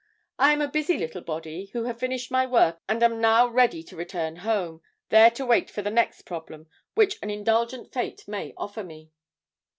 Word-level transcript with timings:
I 0.39 0.51
am 0.51 0.61
a 0.63 0.67
busy 0.67 0.97
little 0.97 1.21
body 1.21 1.67
who 1.73 1.83
having 1.83 1.99
finished 1.99 2.31
my 2.31 2.47
work 2.47 2.79
am 2.89 3.21
now 3.21 3.45
ready 3.45 3.83
to 3.83 3.95
return 3.95 4.37
home, 4.37 4.81
there 5.09 5.29
to 5.29 5.45
wait 5.45 5.69
for 5.69 5.83
the 5.83 5.91
next 5.91 6.23
problem 6.23 6.65
which 6.95 7.19
an 7.21 7.29
indulgent 7.29 7.93
fate 7.93 8.27
may 8.27 8.55
offer 8.57 8.83
me." 8.83 9.11